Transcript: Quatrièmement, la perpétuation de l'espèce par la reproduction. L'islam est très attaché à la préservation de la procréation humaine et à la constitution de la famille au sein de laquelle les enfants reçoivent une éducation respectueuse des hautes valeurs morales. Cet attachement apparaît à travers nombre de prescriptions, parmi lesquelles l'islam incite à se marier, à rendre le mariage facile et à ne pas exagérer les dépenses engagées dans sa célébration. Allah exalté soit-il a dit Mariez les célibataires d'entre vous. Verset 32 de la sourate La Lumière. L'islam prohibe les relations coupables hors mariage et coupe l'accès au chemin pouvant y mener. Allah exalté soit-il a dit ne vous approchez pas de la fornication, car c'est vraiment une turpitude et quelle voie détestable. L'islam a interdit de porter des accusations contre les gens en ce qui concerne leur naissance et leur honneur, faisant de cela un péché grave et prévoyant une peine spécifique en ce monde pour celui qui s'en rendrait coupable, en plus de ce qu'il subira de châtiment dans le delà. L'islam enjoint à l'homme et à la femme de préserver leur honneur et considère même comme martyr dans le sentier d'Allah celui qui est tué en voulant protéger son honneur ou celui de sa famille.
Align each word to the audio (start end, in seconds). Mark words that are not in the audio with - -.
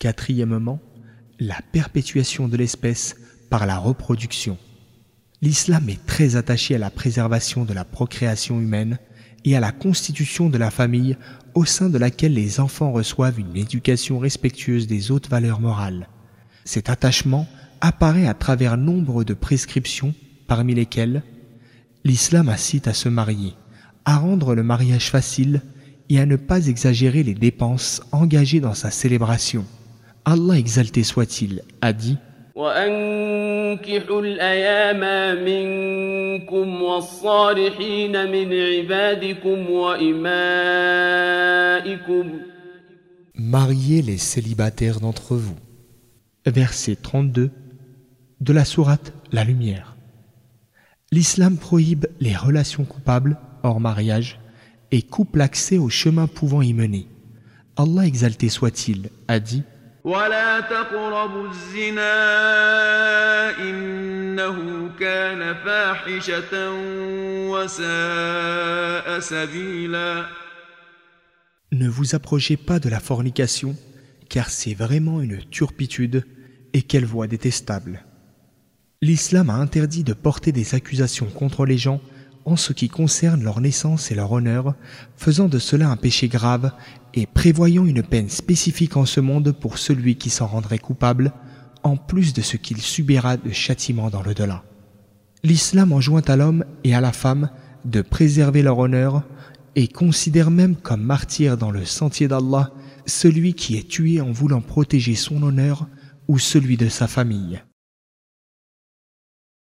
Quatrièmement, 0.00 0.78
la 1.40 1.58
perpétuation 1.72 2.46
de 2.46 2.56
l'espèce 2.56 3.16
par 3.50 3.66
la 3.66 3.78
reproduction. 3.78 4.56
L'islam 5.42 5.88
est 5.88 6.06
très 6.06 6.36
attaché 6.36 6.76
à 6.76 6.78
la 6.78 6.90
préservation 6.90 7.64
de 7.64 7.72
la 7.72 7.84
procréation 7.84 8.60
humaine 8.60 8.98
et 9.44 9.56
à 9.56 9.60
la 9.60 9.72
constitution 9.72 10.50
de 10.50 10.56
la 10.56 10.70
famille 10.70 11.16
au 11.54 11.64
sein 11.64 11.88
de 11.88 11.98
laquelle 11.98 12.34
les 12.34 12.60
enfants 12.60 12.92
reçoivent 12.92 13.40
une 13.40 13.56
éducation 13.56 14.20
respectueuse 14.20 14.86
des 14.86 15.10
hautes 15.10 15.28
valeurs 15.28 15.60
morales. 15.60 16.08
Cet 16.64 16.90
attachement 16.90 17.48
apparaît 17.80 18.28
à 18.28 18.34
travers 18.34 18.76
nombre 18.76 19.24
de 19.24 19.34
prescriptions, 19.34 20.14
parmi 20.46 20.76
lesquelles 20.76 21.24
l'islam 22.04 22.48
incite 22.48 22.86
à 22.86 22.94
se 22.94 23.08
marier, 23.08 23.54
à 24.04 24.16
rendre 24.16 24.54
le 24.54 24.62
mariage 24.62 25.10
facile 25.10 25.60
et 26.08 26.20
à 26.20 26.26
ne 26.26 26.36
pas 26.36 26.68
exagérer 26.68 27.24
les 27.24 27.34
dépenses 27.34 28.00
engagées 28.12 28.60
dans 28.60 28.74
sa 28.74 28.92
célébration. 28.92 29.66
Allah 30.30 30.58
exalté 30.58 31.04
soit-il 31.04 31.62
a 31.80 31.94
dit 31.94 32.18
Mariez 43.36 44.02
les 44.02 44.18
célibataires 44.18 45.00
d'entre 45.00 45.34
vous. 45.34 45.56
Verset 46.44 46.96
32 46.96 47.50
de 48.40 48.52
la 48.52 48.66
sourate 48.66 49.14
La 49.32 49.44
Lumière. 49.44 49.96
L'islam 51.10 51.56
prohibe 51.56 52.04
les 52.20 52.36
relations 52.36 52.84
coupables 52.84 53.38
hors 53.62 53.80
mariage 53.80 54.40
et 54.90 55.00
coupe 55.00 55.36
l'accès 55.36 55.78
au 55.78 55.88
chemin 55.88 56.26
pouvant 56.26 56.60
y 56.60 56.74
mener. 56.74 57.06
Allah 57.78 58.04
exalté 58.04 58.50
soit-il 58.50 59.08
a 59.26 59.40
dit 59.40 59.62
ne 71.72 71.88
vous 71.88 72.14
approchez 72.14 72.56
pas 72.56 72.78
de 72.78 72.88
la 72.88 73.00
fornication, 73.00 73.76
car 74.28 74.50
c'est 74.50 74.74
vraiment 74.74 75.20
une 75.20 75.42
turpitude 75.44 76.24
et 76.72 76.82
quelle 76.82 77.04
voie 77.04 77.26
détestable. 77.26 78.04
L'islam 79.00 79.50
a 79.50 79.54
interdit 79.54 80.04
de 80.04 80.12
porter 80.12 80.52
des 80.52 80.74
accusations 80.74 81.26
contre 81.26 81.66
les 81.66 81.78
gens 81.78 82.00
en 82.48 82.56
ce 82.56 82.72
qui 82.72 82.88
concerne 82.88 83.44
leur 83.44 83.60
naissance 83.60 84.10
et 84.10 84.14
leur 84.14 84.32
honneur, 84.32 84.74
faisant 85.16 85.48
de 85.48 85.58
cela 85.58 85.90
un 85.90 85.96
péché 85.96 86.28
grave 86.28 86.72
et 87.12 87.26
prévoyant 87.26 87.84
une 87.84 88.02
peine 88.02 88.30
spécifique 88.30 88.96
en 88.96 89.04
ce 89.04 89.20
monde 89.20 89.52
pour 89.52 89.78
celui 89.78 90.16
qui 90.16 90.30
s'en 90.30 90.46
rendrait 90.46 90.78
coupable, 90.78 91.32
en 91.82 91.96
plus 91.96 92.32
de 92.32 92.40
ce 92.40 92.56
qu'il 92.56 92.78
subira 92.78 93.36
de 93.36 93.50
châtiment 93.50 94.08
dans 94.08 94.22
le 94.22 94.34
delà. 94.34 94.64
L'islam 95.44 95.92
enjoint 95.92 96.22
à 96.26 96.36
l'homme 96.36 96.64
et 96.84 96.94
à 96.94 97.00
la 97.00 97.12
femme 97.12 97.50
de 97.84 98.02
préserver 98.02 98.62
leur 98.62 98.78
honneur 98.78 99.22
et 99.76 99.86
considère 99.86 100.50
même 100.50 100.74
comme 100.74 101.02
martyr 101.02 101.56
dans 101.56 101.70
le 101.70 101.84
sentier 101.84 102.28
d'Allah 102.28 102.72
celui 103.06 103.54
qui 103.54 103.76
est 103.76 103.88
tué 103.88 104.20
en 104.20 104.32
voulant 104.32 104.60
protéger 104.60 105.14
son 105.14 105.42
honneur 105.42 105.86
ou 106.26 106.38
celui 106.38 106.76
de 106.76 106.88
sa 106.88 107.06
famille. 107.06 107.62